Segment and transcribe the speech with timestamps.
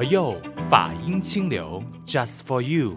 [0.00, 0.34] 佛佑
[0.70, 2.96] 法音清流，Just for you。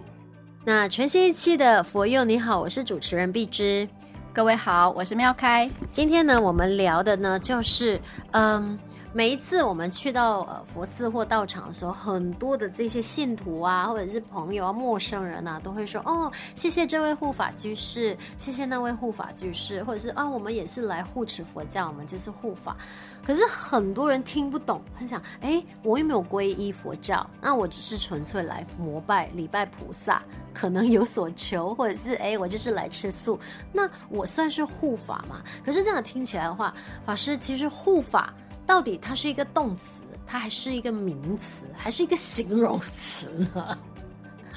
[0.64, 3.86] 那全新一期的佛佑你好，我是主持人碧芝。
[4.32, 5.70] 各位好，我是妙开。
[5.92, 8.00] 今天呢，我们聊的呢，就是
[8.32, 8.80] 嗯。
[9.16, 22.76] 每一次我们去到呃佛寺或道场的时候，很多的这些信徒啊，或者是朋友啊、陌生人啊，都会说：“哦，谢谢这位护法居士，谢谢那位护法居士，或者是啊，我们也是来护持佛教，我们就是护法。”
[23.24, 30.24] 可是很多人听不懂，很想：“哎，我又没有皈依佛教，那我只是纯粹来膜拜、礼拜菩萨，
[30.56, 33.40] 可能有所求，或者是哎，我就是来吃素，
[33.72, 36.74] 那我算是护法吗？”可是这样听起来的话，
[37.06, 38.34] 法师其实护法。
[38.66, 43.78] 到底它是一个动词，它还是一个名词，还是一个形容词呢？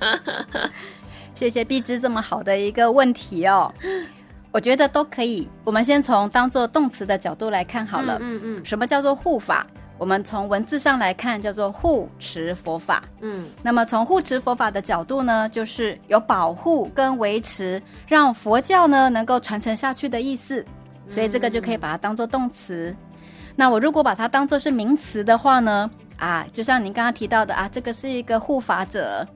[1.35, 3.73] 谢谢碧芝这么好的一个问题哦，
[4.51, 5.49] 我觉得都可以。
[5.65, 8.17] 我们先从当做动词的角度来看好了。
[8.21, 8.65] 嗯嗯，嗯。
[8.65, 9.67] 什么叫做护法？
[9.99, 13.03] 我们从文字上来看，叫做护持佛法。
[13.21, 13.49] 嗯。
[13.63, 20.65] 那么从护持佛法的角度呢，就是有保护跟维持，让佛教呢能够传承下去的意思。
[21.09, 22.95] 所以这个就可以把它当做动词。
[23.57, 25.91] 那我如果把它当做是名词的话呢？
[26.19, 29.27] 啊，就像您刚刚提到的啊，这个是一个护法者，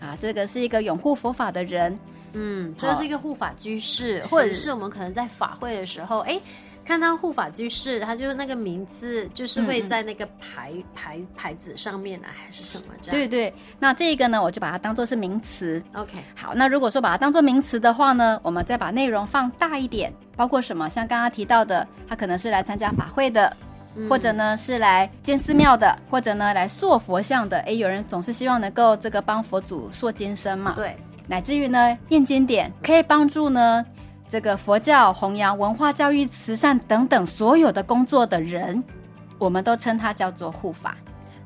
[0.00, 1.98] 啊，这个是一个拥护佛法的人，
[2.32, 6.40] 嗯，这是一个护法居士，或者是我们可能在法会的时候，哎，
[6.84, 13.18] 看到护法居士，他就是那个名字，就是会在那个牌牌牌子上面啊，还是什么这样？
[13.18, 15.82] 对对，那这个呢，我就把它当做是名词。
[15.94, 20.88] OK，好，那如果说把它当做名词的话呢，我们再把内容放大一点，包括什么？
[20.88, 23.56] 像刚刚提到的，他可能是来参加法会的。
[24.08, 27.58] 或者呢是来建寺庙的，或者呢来塑佛像的。
[27.60, 30.72] 哎，有人总是希望能够这个帮佛祖塑金身嘛。
[30.76, 30.94] 对，
[31.26, 33.84] 乃至于呢念经典，可以帮助呢
[34.28, 38.82] 这个佛教弘扬、文化教育、慈善等等所有的工作的人，
[39.38, 40.96] 我们都称他叫做护法。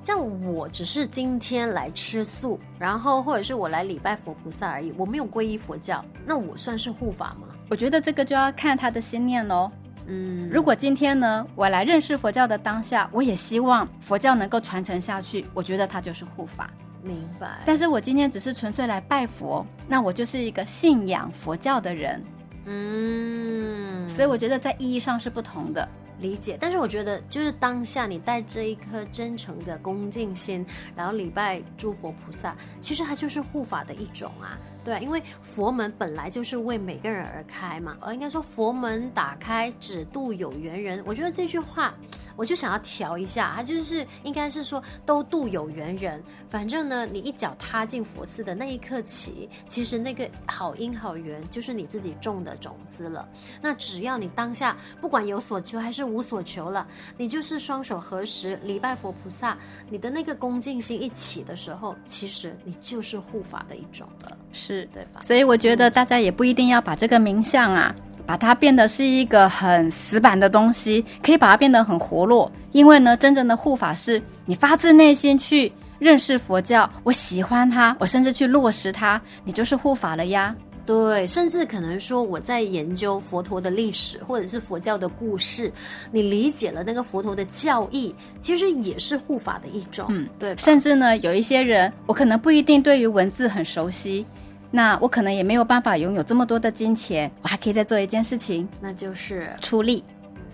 [0.00, 7.46] 像我只是今天来吃素，然后或者是我来礼拜佛菩萨而已，我没有皈依佛教，那我算是护法吗？
[7.70, 9.70] 我觉得这个就要看他的心念喽。
[10.06, 16.70] 嗯，如果今天呢，我来认识佛教的当下，我也希望佛教能够传承下去，我觉得它就是护法。
[17.02, 17.60] 明白。
[17.64, 22.22] 但是我今天只是纯粹来拜佛，那我就是一个信仰佛教的人。
[22.64, 25.88] 嗯，所以我觉得在意义上是不同的。
[26.20, 30.64] 理解，但是我觉得就是当下你带着一颗真诚的恭敬心，
[30.94, 34.56] 然后礼拜诸佛菩萨，其实它就是护法的一种啊。
[34.84, 41.02] 对，因为佛门本来就是为每个人而开嘛，而应该说佛门打开，只渡有缘人。
[41.06, 41.94] 我觉得这句话，
[42.34, 46.20] 我就想要调一下，它就是应该是说都度有缘人。
[46.48, 53.28] 反正呢，你一脚踏进佛寺的那一刻起，其实那个好因好缘就是你自己种的种子了。
[53.60, 56.84] 那只要你当下不管有所求还是无所求了，
[57.16, 59.56] 你就是双手合十礼拜佛菩萨，
[59.88, 64.36] 你的那个恭敬心一起的时候，其实你就是护法的一种了。
[64.50, 64.72] 是。
[64.72, 65.20] 是对吧？
[65.20, 67.94] 所以我觉得大家也不一定要把这个名相啊，
[68.26, 72.50] 把它变得是一个很死板的东西，可以把它变得很活络。
[72.72, 80.54] 因为呢，真正的护法是你发自内心去认识佛教，我喜欢它，我甚至去落实它，你就是护法了呀。
[80.84, 85.72] 对，甚至可能说我在研究佛陀的历史，或者是佛教的故事，
[86.10, 90.06] 你理解了那个佛陀的教义，其实也是护法的一种。
[90.08, 90.56] 嗯，对。
[90.56, 94.26] 甚至呢，有一些人，我可能不一定对于文字很熟悉。
[94.74, 100.02] 那我可能也没有办法拥有这么多的金钱，我还可以再做一件事情，那就是出力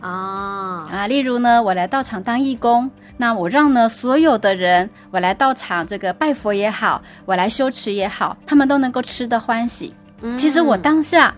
[0.00, 1.06] 啊啊！
[1.06, 9.94] 例如呢，我来道场当义工，那我让呢所有的人，我来道场这个拜佛也好，我来修持也好，他们都能够吃得欢喜。
[10.22, 11.32] 嗯、其实我当下，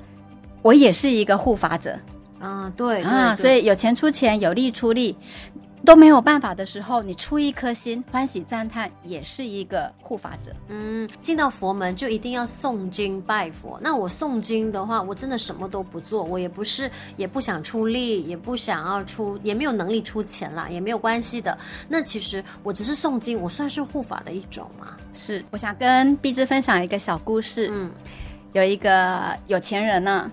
[0.62, 1.98] 我也是一个护法者
[2.40, 5.14] 啊，对，对啊，所以有钱出钱，有力出力。
[5.84, 10.52] 都没有办法的时候，你出一颗心，欢喜赞叹，也是一个护法者。
[10.68, 13.78] 嗯，进到佛门就一定要诵经拜佛。
[13.82, 21.56] 那我诵经的话，我真的什么都不做，我也不是，也不想出力，也不想要出，也没有能力出钱啦，也没有关系的。
[21.88, 24.96] 那其实我只是诵经，我算是护法的一种嘛。
[25.12, 27.68] 是，我想跟碧芝分享一个小故事。
[27.72, 27.90] 嗯，
[28.52, 30.30] 有一个有钱人呢、啊。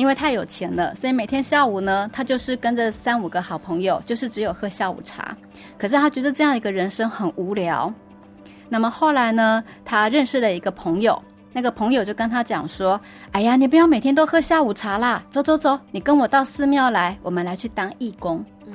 [0.00, 5.36] 因为太有钱了，所以每天下午呢，他就是跟着三五个好朋友，就是只有喝下午茶。
[5.76, 7.92] 可是他觉得这样一个人生很无聊。
[8.70, 12.98] 那么后来呢，他认识了一个朋友，那个朋友就跟他讲说
[13.32, 18.72] ：“哎呀，你不要每天都喝下午茶啦，走走走，你跟我到寺庙来，我们来去当义工。”嗯，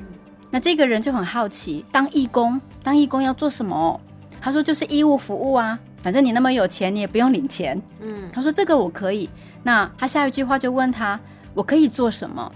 [0.51, 3.99] 那这个人就很好奇，当义工，当义工要做什么？
[4.39, 7.81] 他说：“就是义务服务啊。”反正你那么有钱，你也不用领钱。
[7.99, 9.27] 嗯，他说这个我可以。
[9.63, 11.19] 那他下一句话就问他
[11.55, 12.51] ：“我可以做什么？”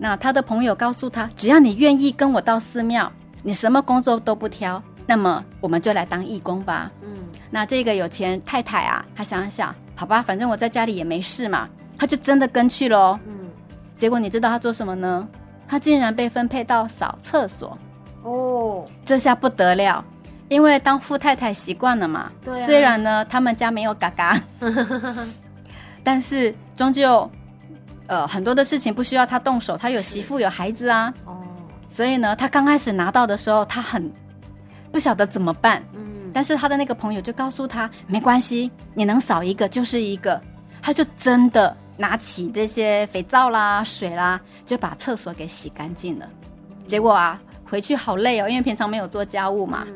[0.00, 3.12] 那他的朋友告诉他：“只要你愿意跟我到寺庙，
[3.42, 6.90] 你什么工作都不挑，那么我们就来当义工吧。
[7.02, 7.14] 嗯，
[7.50, 11.68] 那这个有钱太太啊，她想一想，好吧，反正我在家里也没事嘛，
[11.98, 13.20] 她就真的跟去了。
[13.26, 13.50] 嗯，
[13.94, 15.28] 结果你知道她做什么呢？
[15.68, 17.76] 她竟然被分配到扫厕所。
[18.22, 20.02] 哦，这下不得了，
[20.54, 22.30] 因为当富太太习惯了嘛。
[22.44, 22.66] 对啊。
[22.66, 24.40] 虽然呢，他们家没有嘎嘎，
[26.02, 27.30] 但是终究。
[28.06, 31.10] 呃，很多的事情不需要他动手，他有媳妇有孩子啊。
[31.24, 31.40] 哦，
[31.88, 34.12] 所以呢，他刚开始拿到的时候，他很
[34.92, 35.82] 不晓得怎么办。
[35.94, 40.38] 嗯，但是他的那个朋友就告诉他，没关系，你能扫一个就是一个。
[40.82, 46.28] 他就真的拿起这些肥皂啦、水啦，就把厕所给洗干净了。
[46.86, 49.86] 结果啊，回去好累哦，因为平常没有做家务嘛。
[49.86, 49.94] 嗯，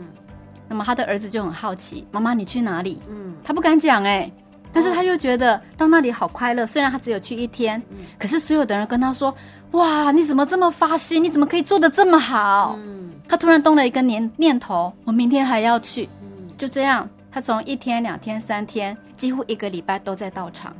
[0.68, 3.00] 那么他的儿子就很好奇，妈妈你去哪里？
[3.08, 4.30] 嗯，他不敢讲哎。
[4.70, 9.34] 但是他又觉得到那里好快乐，虽然他只有去一天，嗯、可是所有的人跟他说
[9.72, 11.24] ：“哇，你怎么这么发心？
[11.24, 16.06] 你怎么可以做的这么好？”嗯、他突然动了一个念念头：“我明天还要去。
[16.20, 16.28] 嗯”
[16.58, 20.76] 就这样，他从一天、两天、三天，几乎一个礼拜都在到场。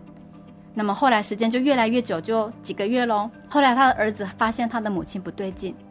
[0.74, 3.28] 那么后来时间就越来越久，就几个月喽。
[3.48, 5.86] 后来他的儿子发现他的母亲不对劲，嗯、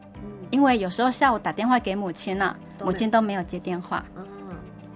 [0.50, 4.04] 因为有时候下午打电话给母亲呢，母亲都没有接电话。
[4.16, 4.24] 嗯、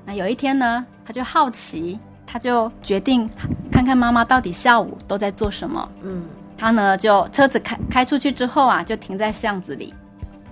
[0.05, 1.99] 那有一天呢，他就好奇。
[2.33, 3.29] 他就决定
[3.69, 5.91] 看看妈妈到底下午都在做什么。
[6.01, 6.23] 嗯，
[6.57, 9.93] 他呢就车子开开出去之后啊，就停在巷子里。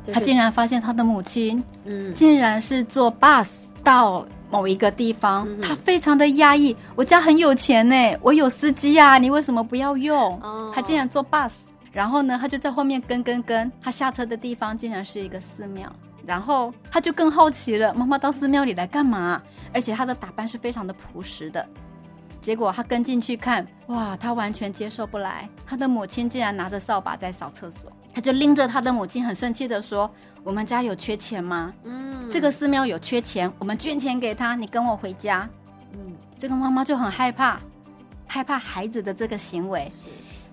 [0.04, 3.48] 就是、他竟然发现他的母亲，嗯，竟然是坐 bus
[3.82, 5.48] 到某一个地方。
[5.48, 10.38] 嗯、他非常的压抑，我家很有钱呢，我有司机呀、啊，你为什么不要用？
[10.42, 11.52] 哦，他竟然坐 bus，
[11.92, 13.72] 然后呢，他就在后面跟跟跟。
[13.82, 15.92] 他下车的地方竟然是一个寺庙。
[16.26, 19.42] 然后他就更好奇了，妈妈到寺庙里来干嘛？
[19.74, 21.68] 而且她的打扮是非常的朴实的。
[22.40, 27.92] 结果他跟进去看，哇，他完全接受不来，他的母亲竟然拿着扫把在扫厕所。
[28.14, 30.10] 他就拎着他的母亲，很生气地说
[30.44, 31.74] ：“我们家有缺钱吗？
[31.84, 35.50] 嗯，这个寺庙有缺钱，我们捐钱给他，你跟我回家。”
[35.94, 37.60] 嗯，这个妈妈就很害怕，
[38.26, 39.92] 害怕孩子的这个行为，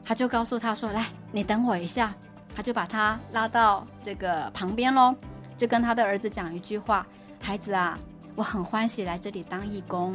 [0.06, 2.14] 他就告诉他说：“来，你等我一下。”
[2.54, 5.14] 他就把他拉到这个旁边喽。
[5.58, 7.04] 就跟他的儿子讲一句话
[7.42, 7.98] ：“孩子啊，
[8.36, 10.14] 我很欢喜来这里当义工，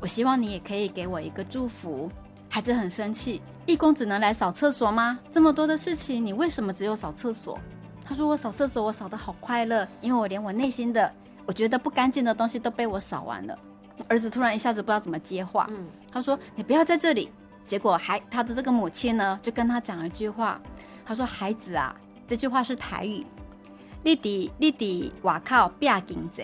[0.00, 2.10] 我希望你也可以给我一个祝福。”
[2.50, 5.18] 孩子很生气：“义工只能来扫厕所吗？
[5.30, 7.56] 这么多的事情，你为什么只有扫厕所？”
[8.04, 11.10] 他说：“我扫厕所，我扫得好快乐，因为我连我内心的
[11.46, 13.56] 我觉得不干净的东西都被我扫完了。”
[14.08, 15.68] 儿子突然一下子不知道怎么接话，
[16.10, 17.30] 他说：“你不要在这里。”
[17.70, 20.60] 结果还他的这个母亲呢，就跟他讲一句话
[21.06, 21.94] ：“他说，孩子啊，
[22.26, 23.24] 这句话是台语。”
[24.02, 26.42] 你弟你弟外靠变经济，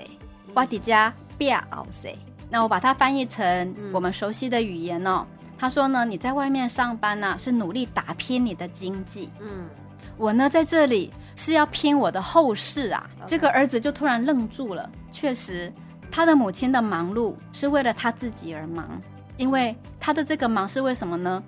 [0.55, 2.17] 我弟家变奥塞。
[2.49, 5.26] 那我把它翻译成我们熟悉的语言哦。
[5.58, 9.28] 他说呢，你在外面上班呢、啊，是努力打拼你的经济。
[9.40, 9.69] 嗯，
[10.17, 13.11] 我呢在这里是要拼我的后事啊。
[13.26, 14.88] 这个儿子就突然愣住了。
[15.11, 15.73] 确实，
[16.08, 18.88] 他的母亲的忙碌是为了他自己而忙，
[19.36, 21.42] 因为他的这个忙是为什么呢？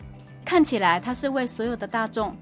[0.45, 2.35] 看起来他是为所有的大众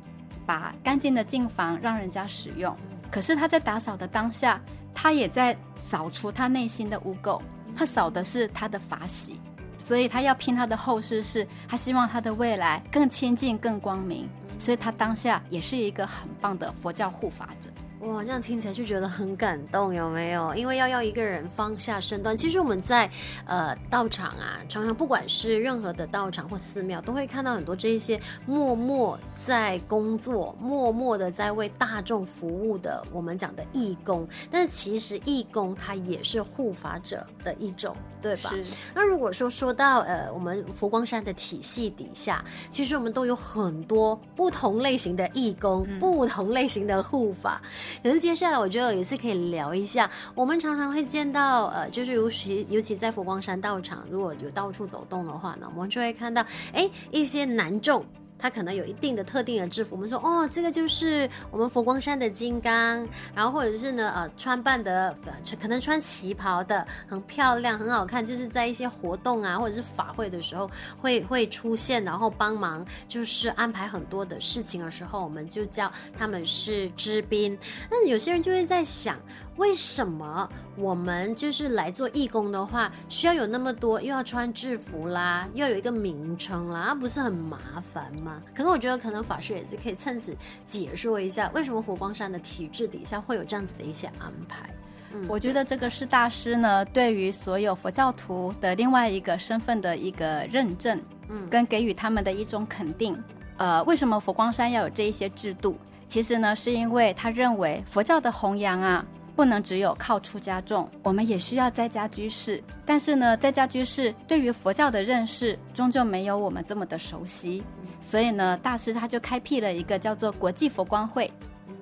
[0.44, 2.74] 把干净的净房让人家使用。
[3.10, 4.60] 可是他在打扫的当下，
[4.94, 7.40] 他也在扫除他内心的污垢。
[7.76, 9.40] 他扫的是他的法喜，
[9.76, 14.28] 所以他要拼他的后事，是他希望他的未来更清净、更光明。
[14.58, 17.70] 所以他当下也是一个很棒的佛教护法者。
[18.00, 20.54] 哇，这样听起来就觉得很感动，有没有？
[20.54, 22.36] 因为要要一个人放下身段。
[22.36, 23.10] 其实我们在
[23.46, 34.28] 呃道场啊，常常不管是任何的道场或寺庙，都会看到很多这一些默默在工作、默默的在为大众服务的我们讲的义工。
[34.50, 38.52] 但是其实义工他也是护法者的一种，对吧？
[38.94, 47.62] 那如果说说到呃我们佛光山的体系底下，其实我们都有很多不同类型的义工，嗯、不同类型的护法。
[48.02, 50.10] 可是接下来，我觉得也是可以聊一下。
[50.34, 58.04] 我们常常会见到，呃，就是尤其尤其在佛光山道场，如果有到处走动的话呢，我们就会看到，哎，一些男众。
[58.38, 65.16] 他可能有一定的特定的制服，我们说哦，这个就是我们佛光山的金刚，然后或者是呢，呃，穿扮的，
[65.60, 77.58] 可能穿旗袍的，很漂亮，很好看，就是在一些活动啊，或者是法会的时候会会出现，然后帮忙，就是安排很多的事情的时候，我们就叫他们是支宾。
[77.90, 79.16] 那有些人就会在想。
[79.56, 88.25] 为什么我们就是来做义工的话，需要有那么多，又要穿制服啦，又要有一个名称啦，那不是很麻烦吗？
[88.54, 94.68] 可能我觉得，可能法师也是可以趁此解说一下，为什么佛光山的体制底下会有这样子的一些安排。
[95.12, 103.16] 嗯，我觉得这个是大师呢，对于所有佛教徒的另外一个身份的一个认证，嗯，跟给予他们的一种肯定。
[103.56, 105.78] 呃，为什么佛光山要有这一些制度？
[106.08, 109.04] 其实呢，是因为他认为佛教的弘扬啊。
[109.36, 112.62] 不能只有靠出家众，我们也需要在家居士。
[112.86, 117.62] 但是呢，在家居士对于佛教的认识，终究没有我们这么的熟悉。
[118.00, 121.30] 所以呢，大师他就开辟了一个叫做国际佛光会，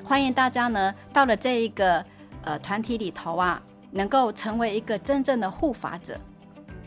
[0.02, 2.04] 欢迎大家呢到了这一个
[2.42, 6.18] 呃团体里头啊，能够成为一个真正的护法者。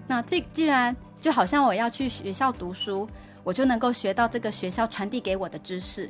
[0.06, 3.08] 那这既然就好像我要去学校读书，
[3.44, 6.10] 我就能够学到这个学校传递给我的知识。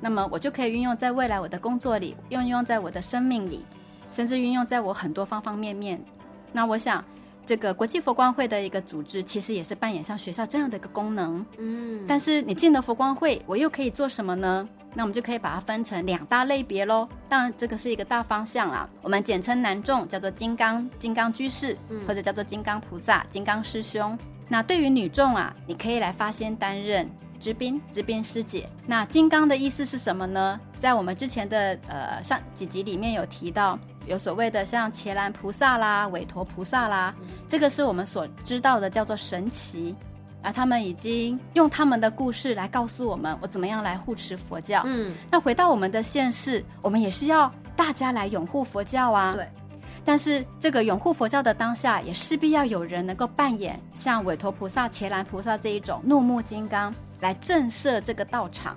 [0.00, 3.64] 那么我就可以运用在未来我的工作里，运用在我的生命里，
[4.16, 6.02] 甚至运用在我很多方方面面。
[6.50, 7.04] 那我想，
[7.44, 11.44] 这个国际佛光会的一个组织，其实也是扮演像学校这样的一个功能。
[11.58, 14.66] 嗯，但是你进了佛光会，我又可以做什么呢？
[14.94, 17.06] 那我们就可以把它分成两大类别喽。
[17.28, 18.88] 当然，这个是一个大方向啦。
[19.02, 21.76] 我们简称男众叫做金刚金刚居士，
[22.08, 24.18] 或者叫做金刚菩萨、金刚师兄。
[24.48, 27.06] 那对于女众啊，你可以来发心担任。
[27.46, 28.68] 知宾，直宾师姐。
[28.88, 30.58] 那金刚的意思是什么呢？
[30.80, 37.14] 在我们之前的呃上几集里面有提到，有所谓的像伽蓝菩萨啦、韦陀菩萨啦，
[37.46, 39.94] 这个是我们所知道的叫做神奇。
[40.42, 44.82] 啊，他们已经用他们的故事来告诉我们，我怎么样来护持佛教。
[44.84, 49.34] 嗯，那回到我们的现世，我们也需要大家来拥护佛教啊。
[49.34, 49.46] 对。
[50.04, 56.92] 但是这个拥护佛教的当下，也势必要有人能够扮演像韦陀菩萨、伽蓝菩萨这一种怒目金刚。
[57.20, 58.76] 来震慑这个道场，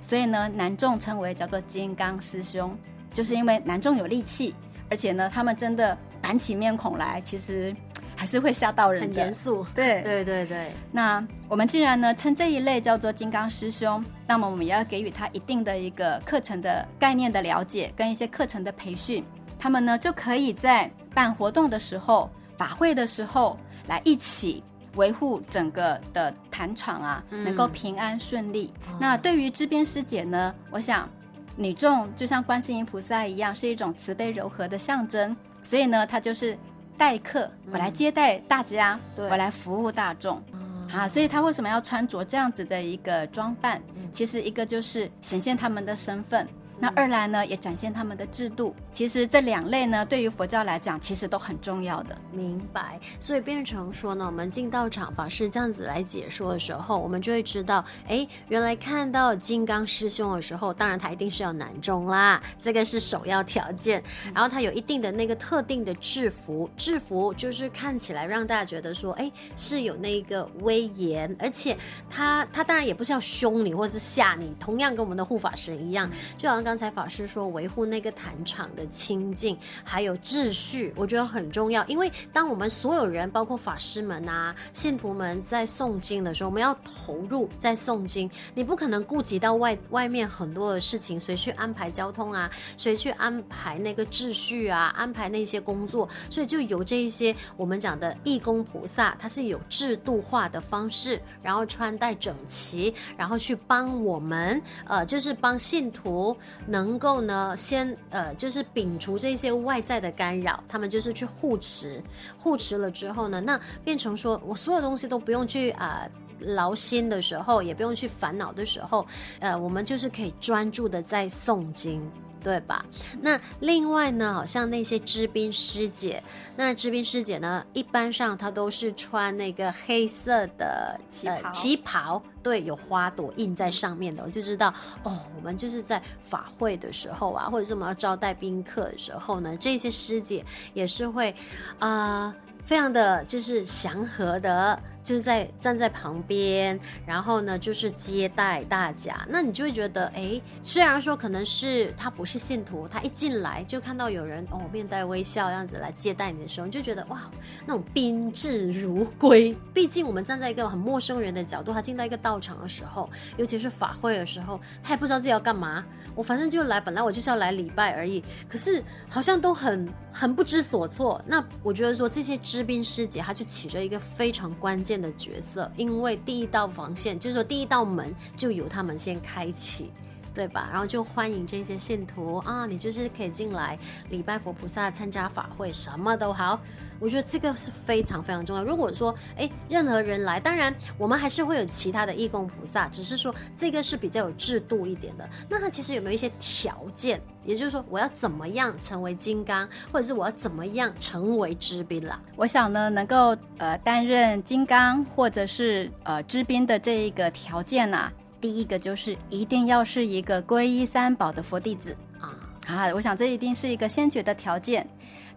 [0.00, 2.76] 所以呢，男众称为叫做金刚师兄，
[3.12, 4.54] 就是因为男众有力气，
[4.88, 7.74] 而且呢，他们真的板起面孔来，其实
[8.14, 9.64] 还是会吓到人的，很严肃。
[9.74, 10.72] 对对对对。
[10.92, 19.24] 那我们既然呢称这一类叫做金刚师兄，那么我们也要给予他一定的一个课程的概念的了解，跟一些课程的培训，
[19.58, 24.62] 他们呢就可以在办活动的时候、法会的时候来一起。
[24.96, 28.72] 维护整个的坛场啊，能够平安顺利。
[28.88, 31.08] 嗯、那对于知边师姐呢，我想
[31.56, 35.36] 女众就像观世音菩萨一样，是一种慈悲柔和的象征。
[35.62, 36.58] 所以呢，她就是
[36.96, 40.42] 待客，我来接待大家，嗯、我来服务大众。
[40.52, 43.80] 嗯、啊，所以她为什么要穿着这样子的一个装扮？
[43.96, 46.48] 嗯、其实一个就是显现他们的身份。
[46.80, 48.74] 那二来呢，也展现他们的制度。
[48.90, 52.16] 其实这两类呢，对于佛教来讲，其实都很重要的。
[52.32, 52.98] 明白。
[53.18, 64.02] 所以变成说呢，我们进道场法师这样子来解说的时候，我们就会知道，哎，原来看到金刚师兄的时候，当然他一定是要男众啦，这个是首要条件。
[64.34, 71.76] 然后他有一定的那个特定的制服，制服就是看起来让大家觉得说，哎，是有那个威严，而且
[72.08, 76.80] 他他当然也不是要凶你或者是吓你，同样跟我们的护法神一样，就好像刚。
[76.80, 81.84] 才法师说，维护那个坛场的清净还有秩序，我觉得很重要。
[81.84, 106.34] 因为当我们所有人，包括法师们啊、信徒们在诵经的时候，我们要投入在诵经，你不可能顾及到外外面很多的事情，谁去安排交通啊，谁去安排那个秩序啊，安排那些工作，所以就由这一些我们讲的义工菩萨，他是有制度化的方式，然后穿戴整齐，然后去帮我们，呃，就是帮信徒。
[106.66, 112.02] 能够呢，先呃，就是摒除这些外在的干扰，他们就是去护持，
[112.38, 116.06] 护持了之后呢，那变成说我所有东西都不用去啊、
[116.40, 119.06] 劳心的时候，也不用去烦恼的时候，
[119.38, 122.00] 呃，我们就是可以专注的在诵经。
[122.42, 122.82] 对吧？
[123.20, 126.22] 那另外呢，好像那些知宾师姐，
[126.56, 140.42] 那知宾师姐呢，一般上她都是穿那个黑色的旗旗袍，对，有花朵印在上面的，我就知道哦，我们就是在法会的时候啊，或者是我们要招待宾客的时候呢，这些师姐
[140.72, 141.30] 也是会
[141.78, 142.32] 啊。
[142.32, 144.78] 呃非常的就是祥和的，
[145.10, 149.26] 就是在站在旁边，然后呢就是接待大家。
[149.28, 157.28] 那你就会觉得，哎，虽然说可能是他不是信徒，他一进来就看到有人哦面带微笑样子来接待你的时候，你就觉得哇，
[157.66, 159.52] 那种宾至如归。
[159.74, 165.84] 毕竟我们站在一个很陌生人的角度，他进到一个道场的时候，尤其是法会的时候，他也不知道自己要干嘛。
[166.14, 171.20] 我反正就来，本来我就是要来礼拜而已，可是好像都很很不知所措。
[171.26, 179.90] 那我觉得说这些知宾师姐，她就起着一个非常关键的角色，因为第一道防线就是说第一道门就由他们先开启。
[180.34, 180.68] 对吧？
[180.70, 183.78] 然后就欢迎这些信徒啊，你就是可以进来
[184.10, 186.60] 礼拜佛菩萨、参加法会，什么都好。
[186.98, 188.62] 我觉得这个是非常非常重要。
[188.62, 195.26] 如果说哎，任何人来，当然我们还是会有其他的义工菩萨，只是说这个是比较有制度一点的。
[195.48, 197.20] 那他其实有没有一些条件？
[197.46, 202.20] 也就是说，我要怎么样成为金刚，或者是我要怎么样成为知宾啦？
[202.36, 208.12] 我想呢，能够呃担任金刚或者是呃知宾的这一个条件啊。
[208.40, 212.34] 第一个就是一定要是一个皈依三宝的佛弟子啊，
[212.66, 214.88] 啊，我想这一定是一个先决的条件。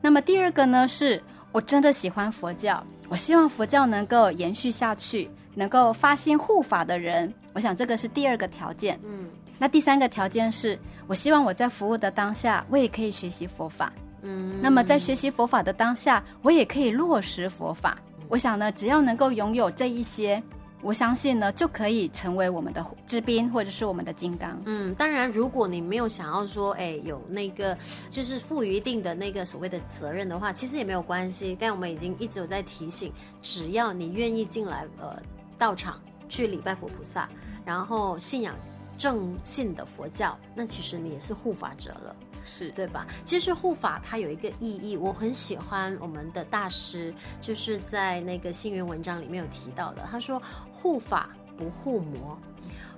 [0.01, 7.31] 那么第二个呢，是我真的喜欢佛教，我希望佛教能够延续下去，能够发心护法的人。
[7.53, 8.99] 我想这个是第二个条件。
[9.03, 9.29] 嗯，
[9.59, 13.91] 那第三个条件是我希望我在服务的当下，我也可以学习佛法。
[14.21, 17.97] 嗯，那么在学习佛法的当下，我也可以落实佛法。
[18.29, 20.41] 我想呢，只要能够拥有这一些。
[20.83, 24.59] 我相信呢，就可以成为我们的之兵，或者是我们的金刚。
[24.65, 27.75] 嗯，当然，如果你没有想要说，哎，有那个
[28.09, 31.55] 就是赋予一定的那个所谓的责任的话，其实也没有关系。
[31.57, 35.15] 但我们已经一直有在提醒，只要你愿意进来，呃，
[35.57, 37.29] 道场去礼拜佛菩萨，
[37.63, 38.53] 然后信仰
[39.03, 42.15] 正信的佛教，那其实你也是护法者了。
[42.45, 43.07] 是对吧？
[43.25, 50.05] 其实护法它有一个意义，我很喜欢我们的大师，就是在那个星云文章里面有提到的。
[50.11, 50.41] 他说
[50.73, 52.37] ：“护法不护魔，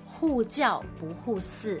[0.04, 1.80] 护教不护寺，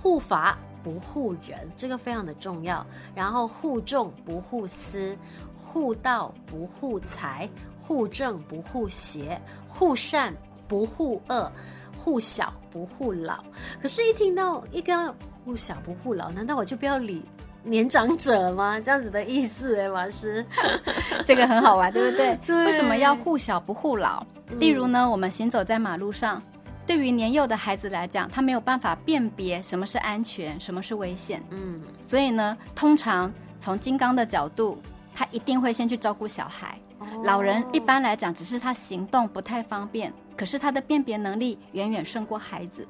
[0.00, 2.86] 护法不护人，这个非常的重要。
[3.12, 5.16] 然后护众不护私，
[5.56, 10.32] 护道不护财，护正不护邪，护善
[10.68, 11.50] 不护恶，
[12.04, 13.42] 护小不护老。”
[13.80, 15.14] 可是，一听到一个。
[15.46, 17.22] 护小不护老，难道我就不要理
[17.62, 18.80] 年长者吗？
[18.80, 20.42] 这样子的意思哎，老师，
[21.22, 22.34] 这个很好玩，对不对？
[22.46, 22.64] 对。
[22.64, 24.26] 为什么要护小不护老？
[24.58, 26.42] 例如呢，我们行走在马路上，
[26.86, 31.42] 对于年幼的孩子来讲，他没有办法辨别什么是安全，什么是危险。
[31.50, 31.78] 嗯。
[32.06, 33.30] 所以呢，通常
[33.60, 34.80] 从金刚的角度，
[35.14, 36.78] 他一定会先去照顾小孩。
[37.00, 37.06] 哦。
[37.22, 42.86] 老人一般来讲，只是他行动不太方便，可是他的辨别能力远远胜过孩子。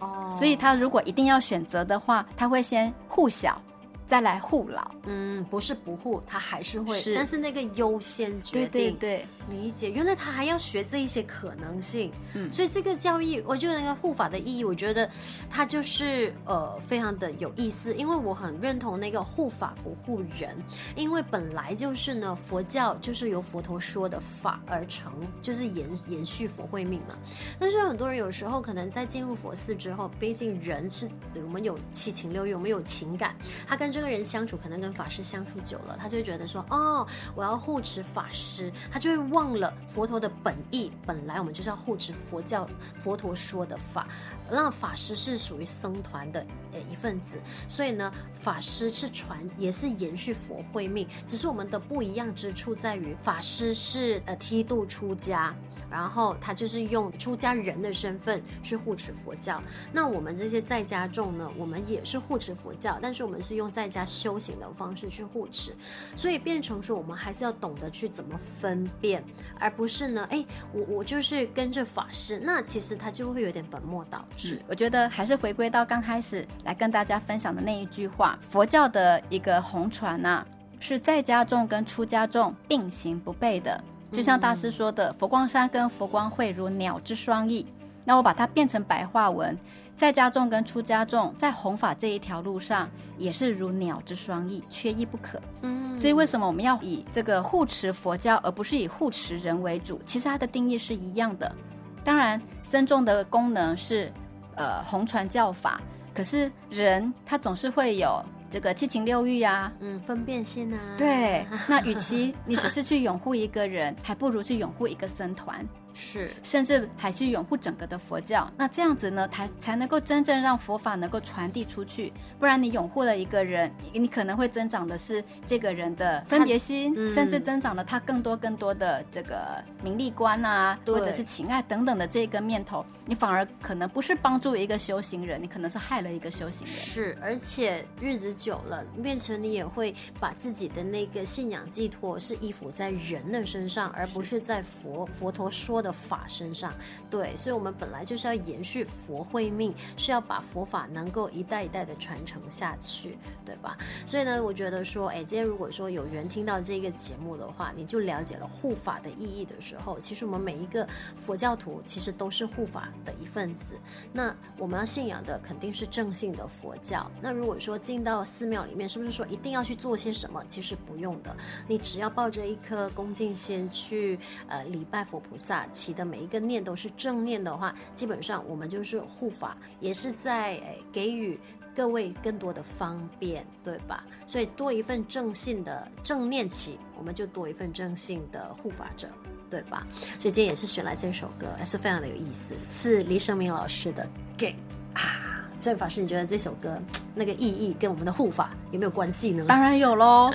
[0.00, 3.60] 哦，所以他如果一定要选择的话，他会先护小。
[4.10, 9.88] 再来护老，嗯，不是不护，他还是会，是但是那个优先决定，对对对，理解。
[9.88, 15.08] 原来他还要学这一些可能性，嗯，所以这个教育，我觉得那个护法的意义，我觉得
[15.48, 20.56] 它就是呃非常的有意思，因为我很认同那个护法不护人，
[20.96, 27.16] 因为本来就是呢，佛教就是由佛陀说的法而成，就是延延续佛慧命嘛。
[27.60, 31.08] 但是很多人有时候可能在进入佛寺之后，毕竟人是
[31.46, 33.36] 我们有七情六欲，我们有情感，
[33.68, 33.99] 他跟这。
[34.00, 40.90] 这个人相处可能跟法师相处久了，他就会觉得说：“哦，我要护持法师。”他就会忘了佛陀的本意。
[41.04, 44.08] 本来我们就是要护持佛教佛陀说的法，
[44.50, 46.40] 那法师是属于僧团的
[46.72, 51.06] 诶一份子，所以呢，法师是传也是延续佛慧命。
[51.26, 55.54] 只是我们的不一样之处在于，法师是呃剃度出家，
[55.90, 59.62] 然后他就是用出家人的身份去护持佛教。
[59.92, 65.74] 那我们这些在家众呢，我们也是护持佛教，但是我们是用在加修行的方式去护持，
[66.14, 69.22] 所以变成说我们还是要懂得去怎么分辨，
[69.58, 74.60] 而不是呢，哎，我我就是跟着法师，那其实他就会有点本末倒置。
[74.68, 80.46] 我觉得还是回归到刚开始来跟大家分享的那一句话，佛教的一个红传啊，
[80.78, 87.66] 是在家众跟出家众并行不悖的，就像大师说的，佛光山跟佛光会如鸟之双翼。
[88.04, 89.56] 那我把它变成白话文。
[89.96, 95.38] 在家众跟出家众在弘法这一条路上，也是如鸟之双翼，缺一不可。
[95.60, 100.00] 嗯，所以为什么我们要以这个护持佛教，而不是以护持人为主？
[100.06, 101.54] 其实它的定义是一样的。
[102.02, 104.10] 当然，僧众的功能是
[104.54, 105.78] 呃弘传教法，
[106.14, 110.80] 可是人他总是会有这个七情六欲啊，嗯，分辨心啊。
[110.96, 115.62] 对， 那与其你只是去拥护一个人，还不如去拥护一个僧团。
[115.94, 122.12] 是，甚至还去拥护整个的佛教，那这样子呢，才才能够真正让佛法能够传递出去。
[122.38, 136.74] 不然你拥护了一个人，你可能会增长的是这个人的分别心，嗯、甚至增长了他更多更多的这个名利观啊，或者是情爱等等的这个念头，你反而可能不是帮助一个修行人，你可能是害了一个修行人。
[136.74, 145.90] 是，而且日子久了，变成你也会把自己的那个信仰寄托是依附在人的身上，而不是在佛佛陀说的。
[146.00, 146.72] 法身上，
[147.10, 153.76] 对，所以，我们本来就是要延续佛慧命，是要把佛法能够一代一代的传承下去，对吧？
[154.06, 163.74] 所以呢，我觉得说，哎，今天如果说有缘听到这个节目的话，你就了解了护法的意义的时候，其实我们每一个佛教徒其实都是护法的一份子。
[164.12, 167.10] 那我们要信仰的肯定是正信的佛教。
[167.20, 170.42] 那如果说进到寺庙里面，是不是说一定要去做些什么？
[170.48, 171.36] 其实不用的，
[171.68, 175.66] 你只要抱着一颗恭敬心去呃礼拜佛菩萨。
[175.72, 180.60] 起的每一个念都是正念的话，基本上我们就是护法，也是在
[180.92, 181.38] 给予
[181.74, 184.04] 各位更多的方便，对吧？
[184.26, 189.08] 所以多一份正信的正念起，我们就多一份正信的护法者，
[189.48, 189.86] 对吧？
[190.18, 194.04] 所以今天也是选来这首歌，还是非常的有意思，是李圣明老师的
[194.36, 194.52] 《给》
[194.94, 195.38] 啊。
[195.60, 196.80] 所以法师，你觉得这首歌
[197.14, 199.44] 那个意义跟我们的护法有没有关系呢？
[199.46, 200.32] 当然有喽。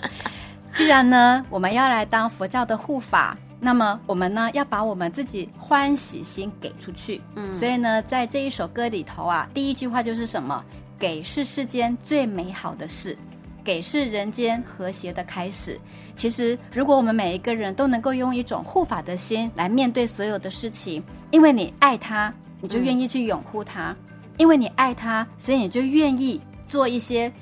[0.76, 7.20] 既然呢，我们要来当佛教的护法，那么我们呢要把我们自己欢喜心给出去。
[7.34, 10.64] 嗯，所以呢，在这一首歌里头啊，第一句话就是什么？
[11.00, 13.18] 给是世间最美好的事。
[13.64, 15.80] 给是人间和谐的开始。
[16.16, 23.96] 其实，如果我们每一个人都能够用一种护法的心来面对所有的事情，因为你爱他，你就愿意去拥护他；嗯、
[24.38, 27.34] 因为你爱他，所以你就愿意做一些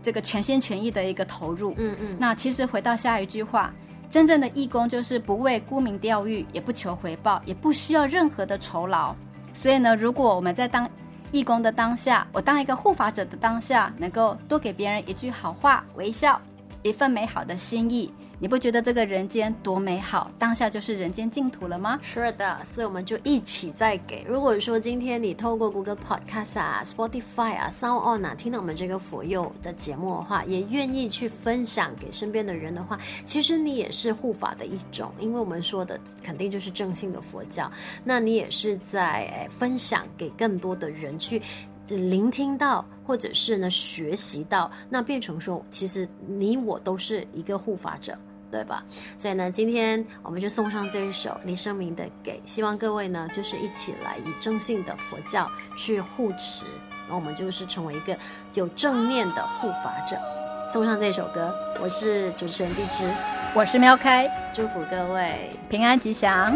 [0.00, 1.74] 这个全心全意的一个投入。
[1.76, 2.16] 嗯嗯。
[2.20, 3.74] 那其实回到下一句话，
[4.12, 9.14] 真正的义工就是不为沽名钓誉，也不求回报，也不需要任何的酬劳。
[9.54, 10.86] 所以呢，如果我们在当
[11.30, 16.38] 义工的当下，我当一个护法者的当下，能够多给别人一句好话、微笑，
[16.82, 18.12] 一份美好的心意。
[18.42, 20.28] 你不觉得这个人间多美好？
[20.36, 21.96] 当下就是人间净土了吗？
[22.02, 24.26] 是的，所以我们就一起再给。
[24.28, 37.70] 如果说今天你透过 Google Podcast 啊、Spotify 啊、Sound On 啊听到我们这个佛佑的节目的话，也愿意去分享给身边的人的话，其实你也是护法的一种，因为我们说的肯定就是正信的佛教。
[38.02, 41.40] 那你也是在分享给更多的人去
[41.86, 48.18] 聆听到，或者是呢学习到，那变成说，其实你我都是一个护法者。
[48.52, 48.84] 对吧？
[49.16, 56.66] 所以呢，今天我们就送上这一首李生明的《给》，希望各位呢，就是一起来以正信的佛教去护持，
[57.08, 58.14] 然后我们就是成为一个
[58.52, 60.16] 有正念的护法者。
[60.70, 63.10] 送上这首歌，我是主持人荔枝，
[63.54, 66.52] 我是喵开，祝福各位平安吉祥。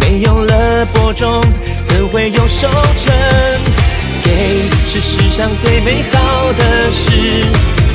[0.00, 1.42] 没有了播种，
[1.88, 3.12] 怎会有收成？
[4.24, 7.10] 给是世上最美好的事，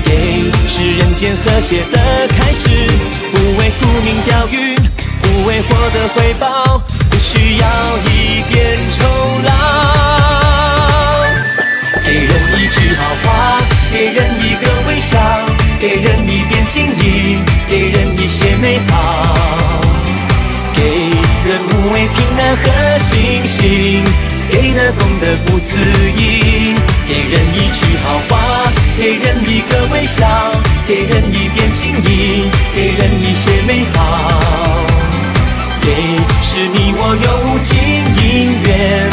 [0.04, 2.70] 给是人间和谐的开始。
[3.32, 4.76] 不为沽名钓誉，
[5.22, 7.68] 不为获得回报，不需要
[8.06, 9.06] 一点酬
[9.46, 9.97] 劳。
[23.48, 24.04] 心，
[24.52, 25.78] 给的功德不思
[26.18, 26.76] 议。
[27.08, 28.38] 给人一句好话，
[29.00, 30.28] 给人一个微笑，
[30.86, 34.44] 给人一点心意，给人一些美好。
[35.82, 35.90] 给
[36.42, 37.78] 是你我有无尽
[38.22, 39.10] 因缘，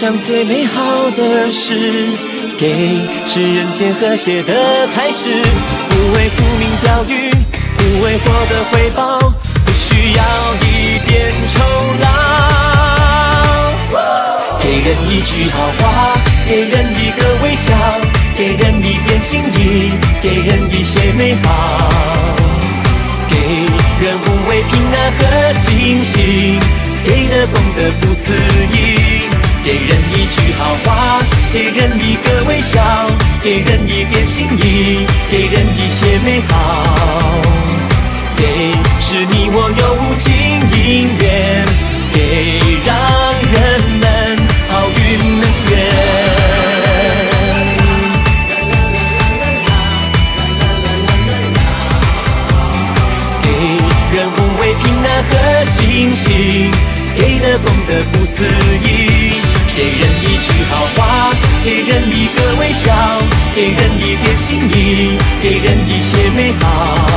[0.00, 1.74] 上最美好的事，
[2.56, 2.88] 给
[3.26, 5.28] 是人间和谐的开始。
[5.90, 7.30] 不为沽名钓誉，
[7.76, 10.24] 不为获得回报，不需要
[10.64, 11.62] 一点酬
[12.00, 12.08] 劳。
[14.62, 16.16] 给人一句好话，
[16.48, 17.76] 给人一个微笑，
[18.38, 21.90] 给人一点心意，给人一些美好。
[23.28, 26.58] 给人无畏平安和信心。
[27.02, 28.32] 给的功德不思
[28.72, 28.89] 议，
[29.70, 32.82] 给人一句好话，给人一个微笑，
[33.40, 37.38] 给人一点心意，给人一些美好。
[38.36, 38.42] 给
[38.98, 40.34] 是你我有无尽
[40.74, 41.64] 因缘，
[42.12, 42.18] 给
[42.84, 42.96] 让
[43.52, 44.04] 人们
[44.70, 44.98] 好运
[45.38, 45.72] 能圆。
[53.40, 53.46] 给
[54.16, 56.72] 人无畏平安和信心。
[57.16, 58.44] 给的功德不思
[62.82, 62.94] 笑，
[63.54, 67.09] 给人一点心意，给人一些美好。